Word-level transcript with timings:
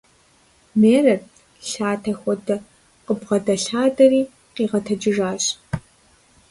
Мерэт, 0.81 1.23
лъэта 1.69 2.11
хуэдэ 2.19 2.55
къыбгъэдэлъадэри 3.05 4.21
къигъэтэджыжащ. 4.55 5.43